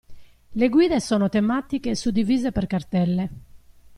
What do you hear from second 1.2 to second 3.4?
tematiche suddivise per cartelle.